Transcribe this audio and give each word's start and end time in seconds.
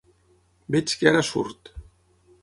Veig 0.75 0.93
que 1.01 1.09
ara 1.11 1.21
surt. 1.27 1.71